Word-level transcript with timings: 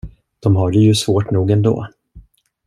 De 0.39 0.55
har 0.55 0.71
det 0.71 0.77
ju 0.79 0.95
svårt 0.95 1.31
nog 1.31 1.51
ändå. 1.51 1.87